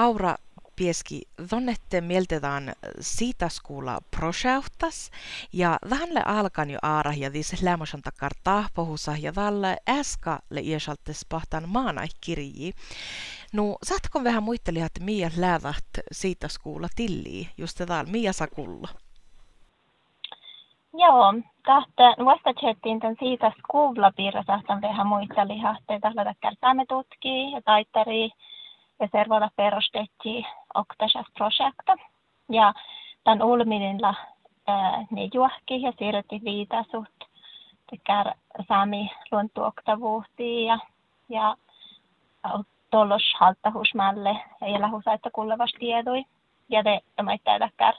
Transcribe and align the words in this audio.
Aura 0.00 0.34
pieski 0.76 1.20
donnette 1.50 2.00
mieltetään 2.00 2.72
siitä 3.00 3.48
skuulla 3.48 3.98
projektas 4.16 5.10
ja 5.52 5.78
vähänle 5.90 6.22
alkan 6.26 6.70
jo 6.70 6.78
aara 6.82 7.12
ja 7.16 7.32
viisi 7.32 7.64
lämmösen 7.64 8.02
takar 8.02 8.32
tahpohusa 8.44 9.12
ja 9.20 9.32
tälle 9.32 9.76
äskalle 9.88 10.60
iäsaltes 10.60 11.26
pahtan 11.28 11.68
maanai 11.68 12.06
kirji. 12.20 12.72
No, 13.52 13.76
saatko 13.82 14.24
vähän 14.24 14.42
muitteli, 14.42 14.80
että 14.80 15.04
Mia 15.04 15.30
läävät 15.36 15.90
siitä 16.12 16.48
skuulla 16.48 16.88
tilliin, 16.96 17.48
just 17.58 17.80
täällä 17.86 18.12
Mia 18.12 18.32
Sakulla? 18.32 18.88
Joo, 20.92 21.34
tahta 21.66 22.24
vastatsettiin 22.24 23.00
tämän 23.00 23.16
siitä 23.18 23.52
skuulla 23.58 24.12
piirrosa, 24.16 24.60
vähän 24.82 25.06
muitteli, 25.06 25.60
että 25.80 26.00
tällä 26.00 26.34
saamme 26.60 26.84
tutkii 26.88 27.52
ja 27.52 27.62
taittari 27.62 28.30
ja 29.00 29.08
servoilla 29.12 29.50
perustettiin 29.56 30.46
oktasas 30.74 31.26
projekta. 31.34 31.96
Ja 32.48 32.74
tämän 33.24 33.42
ulminilla 33.42 34.14
ne 35.10 35.28
juohki 35.34 35.82
ja 35.82 35.92
siirrytti 35.98 36.40
viitasut 36.44 37.08
tekär 37.90 38.34
saami 38.68 39.10
luontuoktavuuhtiin 39.32 40.66
ja, 40.66 40.78
ja 41.28 41.56
tollos 42.90 43.22
halttahusmälle 43.38 44.36
ja 44.60 44.66
elähusaitta 44.66 45.30
kullevas 45.30 45.72
tiedui. 45.78 46.24
Ja 46.68 46.82
te 46.82 47.00
tämä 47.16 47.36
täkär 47.44 47.94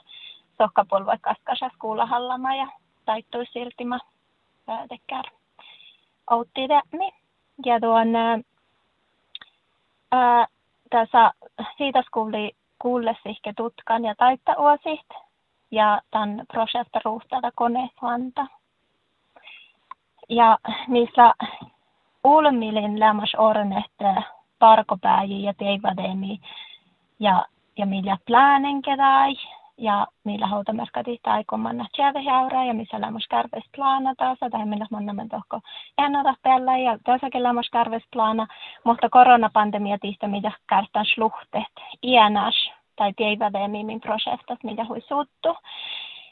sokkapolvoi 0.58 1.16
kaskasas 1.20 1.72
kuulahallama 1.78 2.54
ja 2.54 2.66
taittui 3.04 3.46
siltimä 3.46 3.98
tekär 4.88 5.24
outti 6.30 6.60
Ja 7.66 7.80
tuon 7.80 8.16
ää, 10.12 10.46
tässä 10.92 11.32
siitä 11.76 12.02
kuuli 12.12 12.52
kuulle 12.82 13.16
sihke 13.22 13.52
tutkan 13.56 14.04
ja 14.04 14.14
taitta 14.14 14.54
uosiht 14.58 15.08
ja 15.70 16.00
tämän 16.10 16.44
projekta 16.52 17.00
ruhtada 17.04 17.50
konehuanta. 17.54 18.46
Ja 20.28 20.58
niissä 20.88 21.34
ulmilin 22.24 23.00
lämmäs 23.00 23.32
ornette 23.38 24.14
parkopääji 24.58 25.42
ja 25.42 25.54
teivademi 25.54 26.40
ja, 27.20 27.46
ja 27.78 27.86
millä 27.86 28.16
plänen 28.26 28.82
kedai 28.82 29.34
ja 29.82 30.06
millä 30.24 30.46
hautamerkati 30.46 31.18
tai 31.22 31.44
komanna 31.44 31.86
tjävehäyrä 31.96 32.64
ja 32.64 32.74
missä 32.74 33.00
lämmös 33.00 33.26
kärves 33.28 33.64
plana 33.76 34.14
taas, 34.14 34.38
tai 34.50 34.66
millä 34.66 34.86
mannamen 34.90 35.28
tohko 35.28 35.60
ennalta 35.98 36.34
tällä 36.42 36.78
ja 36.78 36.98
toisakin 37.04 37.42
lämmös 37.42 37.70
kärves 37.72 38.02
plana, 38.12 38.46
mutta 38.84 39.08
koronapandemia 39.10 39.98
tiistä 39.98 40.28
mitä 40.28 40.52
kärstän 40.68 41.06
sluhteet 41.14 41.72
iänäs 42.02 42.70
tai 42.96 43.12
teivädemi 43.12 43.84
min 43.84 44.00
projektat 44.00 44.64
mitä 44.64 44.84
hui 44.84 45.00
suuttu. 45.00 45.56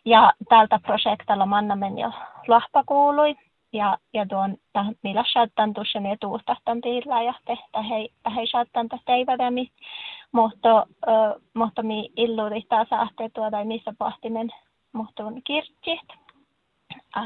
Ja 0.05 0.33
tältä 0.49 0.81
projektalla 0.87 1.47
mannamen 1.47 1.99
jo 1.99 2.13
lahpa 2.49 2.85
kuului, 2.87 3.37
ja, 3.73 3.99
ja 4.13 4.27
tuon 4.27 4.57
millä 5.03 5.25
saattan 5.33 5.75
tuossa 5.75 6.01
ne 6.01 6.17
tuustahtan 6.21 6.81
tiillä 6.81 7.23
ja 7.23 7.35
tehtä 7.45 7.83
hei, 7.83 8.09
hei 8.37 8.47
saattan 8.47 8.89
tästä 8.89 9.05
teivädemi 9.07 9.71
mutta, 10.33 10.87
mutta 11.55 11.83
mi 11.83 12.11
illuri 12.17 12.63
taas 12.69 12.89
ahte 12.91 13.29
tuoda 13.35 13.65
missä 13.65 13.95
pahtinen 13.99 14.51
mutta 14.93 15.25
on 15.25 15.43
kirjit. 15.45 16.09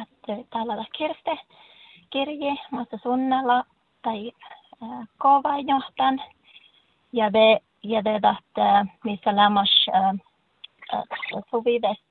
Että 0.02 0.44
täällä 0.50 0.84
kirste 0.96 1.38
kirje, 2.10 2.54
mutta 2.70 2.98
sunnalla 3.02 3.64
tai 4.02 4.32
kovainjohtan. 5.18 6.22
Ja 7.12 7.32
det 7.32 7.62
ja 7.82 8.02
det 8.02 8.24
att 8.24 8.94
missä 9.04 9.36
lämmas 9.36 9.86
suvivest 11.50 12.10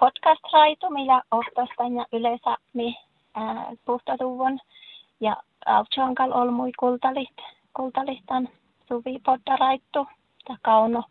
podcast-raitu, 0.00 0.90
millä 0.90 1.22
ohtostan 1.30 1.94
ja 1.96 2.06
yleensä 2.12 2.56
mi 2.74 2.96
puhtatuvun 3.84 4.60
ja 5.20 5.36
Altsionkal 5.66 6.32
olmui 6.32 6.72
kultalit, 6.78 7.36
kultalistan 7.76 8.48
suvi 8.88 9.18
poddaraittu 9.24 10.06
kauno 10.62 11.02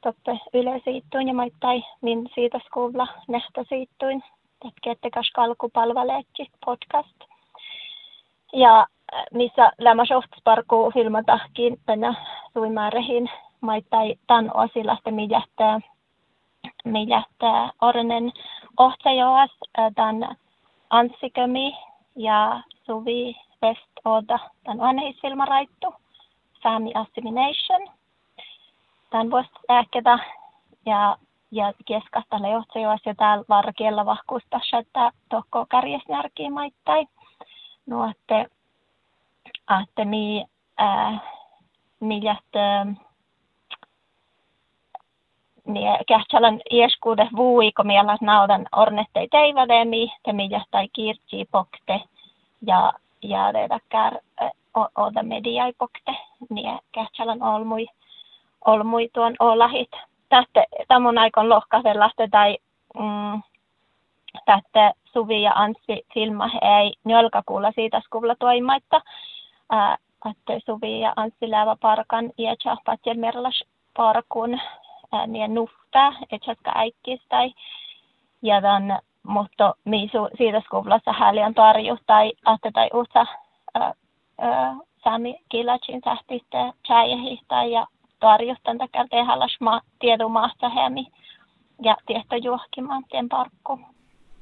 toppe 0.00 0.38
yleisiittuin 0.54 1.28
ja 1.28 1.34
maittai 1.34 1.84
min 2.00 2.28
siitä 2.34 2.60
skuulla 2.66 3.08
siittuin. 3.68 4.22
Tetkeettekas 4.62 5.30
kalkupalvaleekki 5.34 6.46
podcast. 6.64 7.16
Ja 8.52 8.78
äh, 8.80 9.24
missä 9.34 9.72
lämmäs 9.78 10.08
parkuu 10.44 10.90
filmatahkin 10.90 11.80
tänä 11.86 12.14
suimäärehin 12.52 13.30
maittai 13.60 14.14
tan 14.26 14.56
osilaste 14.56 15.10
miljähtää 15.10 15.80
miljähtää 16.84 17.70
ornen 17.80 18.32
ohtsajoas 18.76 19.50
äh, 19.78 19.92
tän 19.94 20.36
Anssikömi 20.90 21.76
ja 22.16 22.62
Suvi 22.84 23.36
West 23.62 23.90
Oda 24.04 24.38
tän 24.64 24.78
vanheisfilmaraittu 24.78 25.94
Family 26.62 26.92
Assimilation– 26.94 27.88
tämän 29.10 29.30
voisi 29.30 29.50
ähketä 29.70 30.18
ja, 30.86 31.16
ja 31.50 31.72
keskasta 31.86 32.48
johtsajoas 32.52 33.00
ja 33.06 33.14
täällä 33.14 33.44
varkiella 33.48 34.06
vahkuusta, 34.06 34.60
että 34.78 35.12
tokko 35.28 35.66
kärjesnärkiä 35.70 36.50
maittai. 36.50 37.06
No, 37.86 38.10
että, 38.10 38.46
että 39.82 40.04
mi, 40.04 40.44
äh, 40.80 41.20
miljät, 42.00 42.56
äh, 42.56 42.86
niin 45.66 45.88
kähtsällä 46.08 46.48
ieskuude 46.70 47.28
vuui, 47.36 47.72
kun 47.72 47.86
mielä 47.86 48.16
naudan 48.20 48.66
ornettei 48.76 49.28
teivädemi, 49.28 50.12
te 50.22 50.32
miljät 50.32 50.62
tai 50.70 50.88
kirtsi 50.88 51.48
pokte 51.52 52.00
ja 52.66 52.92
ja 53.22 53.52
äh, 54.76 54.86
oda 54.96 55.22
mediai 55.22 55.72
pokte, 55.78 56.14
niin 56.50 56.78
kähtsälän 56.92 57.42
olmui 57.42 57.86
olmui 58.66 59.08
tuon 59.14 59.34
olahit. 59.38 59.90
Tästä 60.28 60.64
tämän 60.88 61.18
aikon 61.18 61.48
lohkasella 61.48 62.10
tai 62.30 62.58
mm, 62.98 63.42
tästä 64.44 64.92
Suvi 65.04 65.42
ja 65.42 65.52
Anssi 65.54 66.06
filma 66.14 66.50
ei 66.62 66.94
kuulla 67.46 67.72
siitä 67.74 68.00
skulla 68.00 68.34
toimaitta. 68.38 69.00
että 70.30 70.52
Suvi 70.66 71.00
ja 71.00 71.12
Anssi 71.16 71.50
läävä 71.50 71.76
parkan 71.80 72.30
ja 72.38 72.56
patjel 72.84 73.16
merlas 73.16 73.64
parkun 73.96 74.60
niin 75.26 75.54
nufta, 75.54 76.12
etsätkä 76.32 76.72
äikkis 76.74 77.20
tai 77.28 77.54
ja 78.42 78.60
tämän, 78.60 78.98
mutta 79.22 79.74
siitä 80.38 80.60
skullassa 80.60 81.12
häliän 81.12 81.54
tarju 81.54 81.98
tai 82.06 82.32
ahte 82.44 82.70
tai 82.70 82.90
uutta 82.94 83.26
sami 85.04 85.38
kilacin 85.48 86.00
sähtistä 86.04 86.72
chäjehistä 86.86 87.64
ja 87.64 87.86
tarjostan 88.20 88.78
takar 88.78 89.08
tehallas 89.10 89.56
ma 89.60 89.80
tiedomaasta 89.98 90.68
hemi 90.68 91.06
ja 91.82 91.96
tieto 92.06 92.36
juohkimaan 92.36 93.04
tien 93.10 93.28
parkku. 93.28 93.76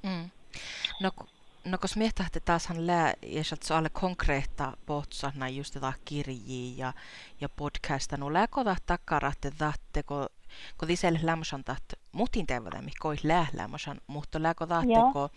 Mm. 0.02 0.30
No, 1.00 1.10
no 1.64 1.78
kun 1.78 1.88
mietahti 1.96 2.40
taashan 2.40 2.86
lää, 2.86 3.12
ja 3.22 3.44
se 3.44 3.74
alle 3.74 3.88
konkreetta 3.88 4.72
pohtsana 4.86 5.48
just 5.48 5.74
tätä 5.74 5.92
kirjiä 6.04 6.74
ja, 6.76 6.92
ja 7.40 7.48
podcasta, 7.48 8.16
no 8.16 8.32
lääkota 8.32 8.76
takarahte 8.86 9.50
tahte, 9.58 10.02
kun 10.02 10.26
kun 10.78 10.88
tiselle 10.88 11.18
lämmösan 11.22 11.64
taht 11.64 11.84
mutin 12.12 12.46
teivät, 12.46 12.84
mikä 12.84 13.08
olisi 13.08 13.28
lää 13.28 13.46
lämmösan, 13.52 14.00
mutta 14.06 14.42
lääkota 14.42 14.74
tahte, 14.74 15.12
kun, 15.12 15.28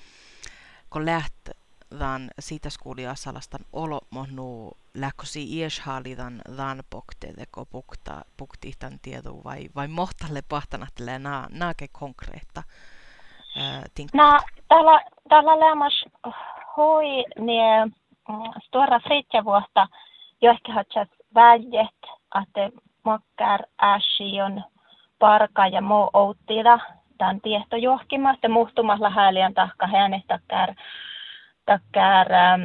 kun 0.89 1.05
läht 1.05 1.49
dan 1.99 2.29
siitä 2.39 2.69
skuuliasalastan 2.69 3.65
olo 3.73 3.99
mohnu 4.09 4.71
läkkosi 4.93 5.59
ieshalidan 5.59 6.41
dan 6.57 6.83
poktedeko 6.89 7.65
pukta 7.65 8.21
puktihtan 8.37 8.99
tieto 9.01 9.31
vai 9.43 9.69
vai 9.75 9.87
mohtalle 9.87 10.41
pahtanattele 10.49 11.19
na 11.19 11.47
naake 11.51 11.87
konkreetta 11.91 12.63
Na, 14.13 14.39
täällä, 14.67 15.01
täällä 15.29 15.59
lämmäs 15.59 16.05
hui 16.77 17.23
nie 17.39 17.85
mm, 17.85 18.61
stora 18.67 18.99
fritjavuotta 18.99 19.87
jo 20.41 20.51
ehkä 20.51 20.73
hatsas 20.73 21.07
väljet, 21.35 21.99
että 22.41 22.69
makkar 23.03 23.63
äsiön 23.81 24.63
parka 25.19 25.67
ja 25.67 25.81
muu 25.81 26.09
outtida 26.13 26.79
tämän 27.17 27.41
tiehtojuohkimasta 27.41 28.49
muhtumalla 28.49 29.09
häliän 29.09 29.53
tahka 29.53 29.87
hänestäkään 29.87 30.75
tackar 31.67 32.33
äh, 32.33 32.59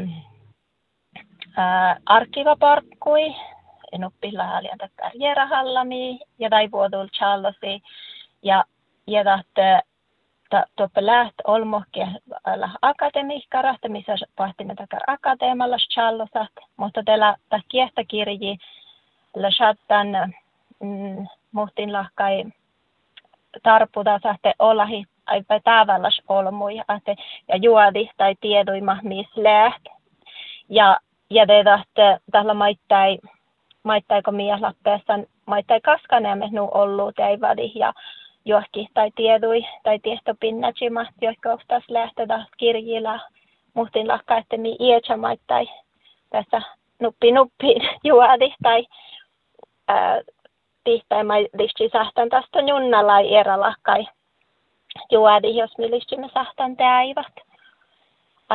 arkivaparkkui, 2.06 3.34
haljan 4.46 4.78
tackar 4.78 5.12
jerahallami 5.14 6.20
ja 6.38 6.50
vuodul 6.72 7.08
challosi 7.08 7.82
ja 8.42 8.64
ta 10.50 10.64
toppe 10.76 11.06
läht 11.06 11.34
olmohke 11.44 12.08
alla 12.44 12.70
akademikkarahta, 12.82 13.88
missä 13.88 14.14
pahtimme 14.36 14.74
takar 14.74 15.02
akateemalla 15.06 15.76
challosat, 15.94 16.52
mutta 16.76 17.02
tällä 17.04 17.36
ta 17.48 17.60
kiehtäkirji 17.68 18.58
la 19.36 19.50
chattan 19.50 20.06
mm, 20.80 21.26
muhtin 21.52 21.92
lahkai 21.92 22.44
tarputa 23.62 24.20
sahte 24.22 24.54
aipa 25.32 25.60
tavallas 25.64 26.20
olmui 26.28 26.80
ahte, 26.88 27.16
ja 27.48 27.56
juodi 27.56 28.10
tai 28.16 28.34
tieduima 28.40 28.96
läht. 29.36 29.84
Ja, 30.68 30.98
ja 31.30 31.46
te 31.46 31.64
tahte 31.64 32.18
tällä 32.32 32.54
maittai, 32.54 33.18
maittaiko 33.82 34.32
mies 34.32 34.60
lappeessan, 34.60 35.26
maittai 35.46 35.80
kaskaneemme 35.80 36.48
nu 36.52 36.68
ollut 36.74 37.14
teivadi 37.16 37.72
ja 37.74 37.92
johki 38.44 38.88
tai 38.94 39.10
tiedui 39.16 39.66
tai 39.82 39.98
tiestopinnatsima, 39.98 41.06
jotka 41.20 41.52
ostas 41.52 41.84
lähteä 41.88 42.46
kirjilla 42.56 43.20
muhtin 43.74 44.08
lahka, 44.08 44.36
että 44.36 44.56
mi 44.56 44.76
ietsä 44.80 45.16
maittai 45.16 45.66
tässä 46.30 46.62
nuppi 47.00 47.32
nuppi 47.32 47.74
juodi 48.04 48.54
tai 48.62 48.86
ää, 49.88 50.20
tihtai 50.84 51.24
mai 51.24 51.48
listi 51.58 51.88
sahtan 51.92 52.28
tästä 52.28 52.60
junnalla 52.60 53.20
eralla 53.20 53.74
kai 54.94 55.06
juodi, 55.10 55.56
jos 55.56 55.78
me 55.78 55.90
listimme 55.90 56.28
sahtan 56.34 56.76
täivät. 56.76 57.34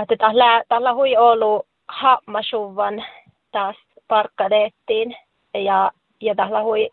Että 0.02 0.16
tällä, 0.18 0.64
tällä 0.70 0.94
hui 0.94 1.18
ollut 1.18 1.66
hammasuvan 1.88 3.06
taas 3.52 3.76
parkkadeettiin 4.08 5.16
ja, 5.54 5.92
ja 6.22 6.36
tällä 6.36 6.62
hui 6.62 6.90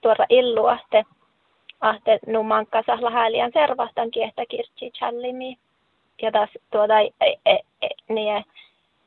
tuoda 0.00 0.26
illua, 0.28 0.78
että 0.84 1.02
ahte 1.80 2.18
numanka 2.26 2.82
sahla 2.86 3.10
häliän 3.10 3.50
servastan 3.52 4.10
kiehtä 4.10 4.46
kirtsi 4.48 4.90
challimi. 4.90 5.56
Ja 6.22 6.32
taas 6.32 6.50
tuoda 6.70 7.00
e, 7.00 7.10
e, 7.46 7.58
e, 7.82 7.88
niin 8.08 8.44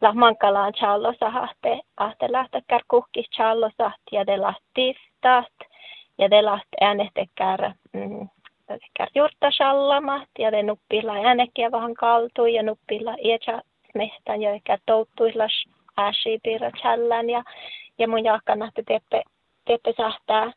la 0.02 0.14
mankalaan 0.14 0.74
challo 0.74 1.14
sahte 1.20 1.80
ahte 1.98 2.32
lähtekär 2.32 2.82
kuhkis 2.88 3.30
challo 3.30 3.70
ja 4.12 4.28
de 4.28 4.38
lahtistat 4.38 5.54
ja 6.18 6.32
de 6.32 6.42
laht 6.42 6.68
äänestekär 6.82 7.72
mm, 7.94 8.30
kär 8.98 9.10
juurta 9.16 9.52
shallamat 9.52 10.30
ja 10.40 10.52
de 10.52 10.64
nuppilla 10.64 11.14
äänekkiä 11.14 11.72
vähän 11.72 11.94
kaltui 11.94 12.54
ja 12.54 12.64
nuppilla 12.64 13.16
ietsä 13.20 13.62
mehtän 13.96 14.42
ja 14.42 14.52
ehkä 14.52 14.78
touttuislas 14.86 15.66
ääsi 15.98 16.40
piirra 16.44 16.72
challan 16.72 17.30
ja 17.30 17.44
ja 17.98 18.08
mun 18.08 18.24
jahkan 18.24 18.72
teppe 18.76 19.24
teppe 19.66 19.94
sähtää 19.98 20.52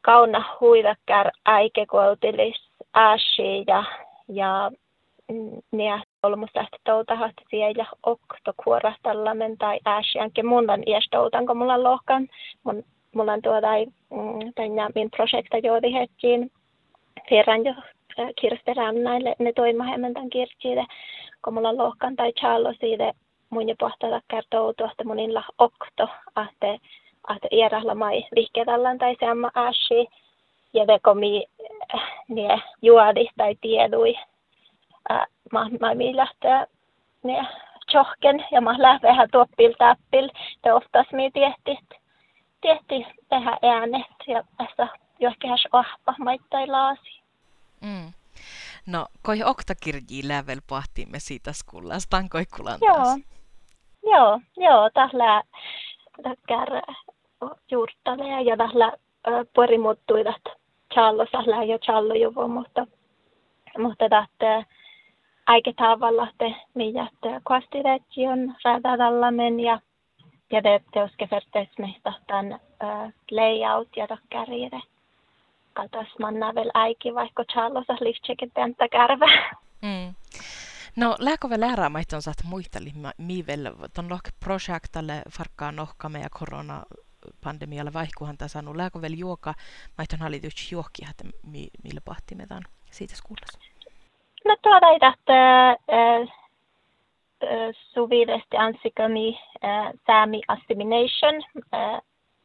kauna 0.00 0.44
huidakkär 0.60 1.30
äike 1.44 1.86
koutilis 1.86 2.70
ääsi 2.94 3.64
ja 3.66 3.84
ja 4.28 4.70
ne 5.72 6.02
olmusta 6.22 6.64
toutahat 6.84 7.32
siellä 7.50 7.86
okto 8.02 8.52
kuorastallamen 8.64 9.58
tai 9.58 9.78
ääsiänkin 9.84 10.46
mulla 10.46 10.72
on 10.72 10.82
iestoutan, 10.86 11.46
kun 11.46 11.56
mulla 11.56 11.82
lohkan. 11.82 12.28
Mun, 12.64 12.84
mulla 13.14 13.32
on 13.32 13.42
tuota 13.42 13.68
mm, 14.10 14.52
tänne 14.54 14.88
min 14.94 15.10
projekta 15.10 15.58
joodi 15.58 15.92
hetkiin. 15.92 16.50
Firran 17.28 17.64
jo 17.64 17.74
äh, 18.18 18.28
kirste 18.40 18.74
rannaille 18.74 19.34
ne 19.38 19.52
toimahemmen 19.52 20.14
tämän 20.14 20.30
kirtsiide, 20.30 20.84
kun 21.44 21.54
mulla 21.54 21.76
lohkan 21.76 22.16
tai 22.16 22.32
challo 22.32 22.72
siitä 22.80 23.12
mun 23.50 23.68
jo 23.68 23.74
pohtada 23.78 24.20
kertoo 24.28 24.72
tuosta 24.72 25.04
munilla 25.04 25.44
okto, 25.58 26.08
ahte, 26.34 26.78
ahte 27.28 27.48
ierahla 27.52 27.94
mai 27.94 28.24
vihketallan 28.34 28.98
tai 28.98 29.16
seamma 29.20 29.50
ääsi. 29.54 30.06
Ja 30.74 30.86
vekomi 30.86 31.44
äh, 31.94 32.00
ne 32.28 32.60
juodi 32.82 33.26
tai 33.36 33.54
tiedui 33.60 34.14
mä, 35.52 35.66
mä 35.80 35.92
lähtee 36.12 36.66
ne 37.22 37.46
tjohken 37.90 38.44
ja 38.50 38.60
mä 38.60 38.74
lähden 38.78 39.02
vähän 39.02 39.28
tuoppil 39.32 39.72
täppil. 39.78 40.30
Te 40.62 40.72
oftas 40.72 41.06
mi 41.12 41.30
tehti, 41.30 41.78
tehti 42.60 43.06
tehdä 43.28 43.58
äänet 43.62 44.06
ja 44.26 44.42
tässä 44.56 44.88
johonkin 45.20 45.50
ahpa 45.72 46.14
maittai 46.18 46.66
laasi. 46.66 47.22
Mm. 47.80 48.12
No, 48.86 49.06
koi 49.22 49.42
oktakirji 49.44 50.28
lävel 50.28 50.60
pohtimme 50.68 51.18
siitä 51.18 51.52
skullastaan 51.52 52.28
koikkulan 52.28 52.78
Joo, 52.80 53.18
joo, 54.12 54.40
joo, 54.56 54.90
tällä 54.94 55.42
täkkär 56.22 56.68
juurtale 57.70 58.42
ja 58.42 58.56
tällä 58.56 58.92
puorimuttuidat 59.54 60.42
challossa 60.94 61.64
jo 61.64 61.78
challo 61.78 62.14
juvo, 62.14 62.48
mutta 62.48 62.86
mutta 63.78 64.08
tästä 64.08 64.64
aiketavalla 65.46 66.28
meidät 66.74 67.42
kostiregion 67.42 68.56
radadallamen 68.64 69.60
ja 69.60 69.80
ja 70.50 70.60
det 70.60 70.82
ska 71.12 71.26
förstås 71.26 71.68
tämän 72.26 72.60
layout 73.30 73.96
ja 73.96 74.06
kärjede. 75.78 75.98
Katas 75.98 76.18
manna 76.18 76.54
väl 76.54 76.70
aiki 76.74 77.14
vaikka 77.14 77.44
Charlosa 77.44 77.96
lihtseket 78.00 78.50
täntä 78.54 78.88
kärvä. 78.88 79.26
Mm. 79.82 80.14
No, 80.96 81.16
lääkö 81.18 81.48
läärää 81.56 81.90
on 82.14 82.22
saat 82.22 82.44
muisteli, 82.44 82.92
mi 83.18 83.44
vel 83.46 83.70
ton 83.94 84.10
lohke 84.10 84.30
projektalle 84.44 85.22
farkkaa 85.30 85.72
nohkame 85.72 86.20
ja 86.20 86.28
korona 86.38 86.82
pandemialle 87.44 87.92
vaihkuhan 87.92 88.36
tässä 88.38 88.52
saanut 88.52 88.76
lääkö 88.76 89.00
vel 89.00 89.14
juoka 89.16 89.54
maiton 89.98 90.20
hallitus 90.20 90.72
juokki, 90.72 91.02
että 91.10 91.24
mi, 91.42 91.68
millä 91.84 92.00
pahtimetaan 92.04 92.62
siitä 92.90 93.16
skuullassa. 93.16 93.58
No 94.44 94.56
tuoda 94.62 94.86
että 94.90 95.76
suvidesti 97.94 98.56
ansikami 98.56 99.40
säämi 100.06 100.42
assimilation 100.48 101.34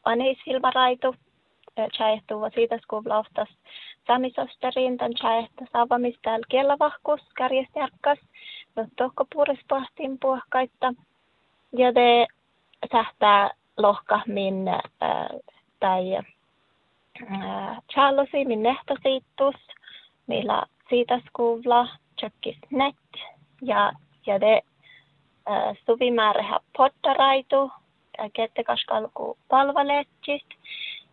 anis 0.03 0.37
hilmaraitu 0.45 1.15
chaehtuva 1.97 2.49
siitä 2.49 2.77
skuvlaustas 2.77 3.49
saamisosterin 4.07 4.97
tämän 4.97 5.13
chaehta 5.13 5.65
saavamistel 5.73 6.41
kiellavahkus 6.49 7.21
kärjestjärkkas 7.37 8.19
no 8.75 8.85
tohko 8.97 9.25
puhtiin 9.67 10.19
puhkaita 10.19 10.93
ja 11.77 11.95
de 11.95 12.27
sähtää 12.91 13.51
lohka 13.77 14.21
min 14.27 14.65
tai 15.79 16.03
Charlosi 17.93 18.45
min 18.45 18.63
nehtosiittus 18.63 19.55
millä 20.27 20.63
siitä 20.89 21.19
skuvla 21.27 21.87
net 22.69 22.95
ja, 23.61 23.91
ja 24.25 24.41
de 24.41 24.61
äh, 25.49 25.77
suvimäärähä 25.85 26.59
pottaraitu, 26.77 27.71
äh, 28.19 28.29
kettekaskalku 28.33 29.37
palvaletsit 29.47 30.45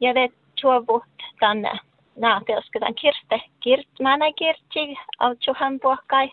ja 0.00 0.14
de 0.14 0.28
tuovut 0.62 1.04
tänne 1.40 1.78
nää 2.16 2.40
teosketan 2.46 2.94
kirste 2.94 3.40
kirt 3.60 3.88
mänä 4.00 4.32
kirtsi 4.32 4.98
autsuhan 5.19 5.81
puhkai 5.82 6.31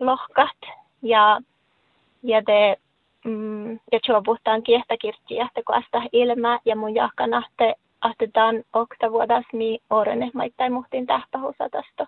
lohkat 0.00 0.56
ja 1.02 1.40
ja 2.22 2.46
de 2.46 2.76
mm, 3.24 3.72
ja 3.72 4.00
tuovuhtaan 4.06 4.62
kiehtä 4.62 4.96
kirtsi 4.96 5.34
ja 5.34 5.48
asta 5.66 6.02
ilmä 6.12 6.58
ja 6.64 6.76
mun 6.76 6.94
jahkanahte 6.94 7.74
ahtetaan 8.00 8.64
okta 8.72 9.12
vuodas 9.12 9.44
mi 9.52 9.78
orene 9.90 10.30
maittai 10.34 10.70
muhtin 10.70 11.06
tähpähusatasto 11.06 12.06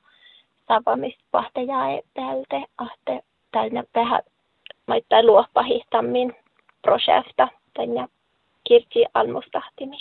tapaamispahte 0.66 1.62
jäi 1.62 2.02
päältä 2.14 2.61
ahte 2.78 3.23
täynnä 3.52 3.84
vähän 3.94 4.23
maittaa 4.87 5.23
luoppahihtammin 5.23 6.37
projekta 6.82 7.49
tänne 7.75 8.08
kirti 8.64 9.04
almustahtimin. 9.14 10.00